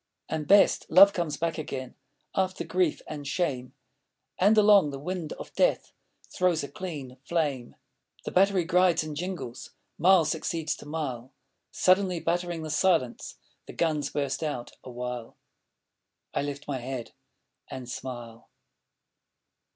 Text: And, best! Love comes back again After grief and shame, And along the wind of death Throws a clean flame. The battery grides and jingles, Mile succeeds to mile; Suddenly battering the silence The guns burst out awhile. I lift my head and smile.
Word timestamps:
And, 0.27 0.47
best! 0.47 0.87
Love 0.89 1.13
comes 1.13 1.37
back 1.37 1.59
again 1.59 1.93
After 2.33 2.63
grief 2.63 3.03
and 3.05 3.27
shame, 3.27 3.75
And 4.39 4.57
along 4.57 4.89
the 4.89 4.97
wind 4.97 5.33
of 5.33 5.53
death 5.53 5.91
Throws 6.35 6.63
a 6.63 6.69
clean 6.69 7.17
flame. 7.23 7.75
The 8.25 8.31
battery 8.31 8.63
grides 8.65 9.03
and 9.03 9.15
jingles, 9.15 9.75
Mile 9.99 10.25
succeeds 10.25 10.75
to 10.77 10.87
mile; 10.87 11.33
Suddenly 11.69 12.19
battering 12.19 12.63
the 12.63 12.71
silence 12.71 13.37
The 13.67 13.73
guns 13.73 14.09
burst 14.09 14.41
out 14.41 14.71
awhile. 14.83 15.37
I 16.33 16.41
lift 16.41 16.67
my 16.67 16.79
head 16.79 17.11
and 17.69 17.87
smile. 17.87 18.49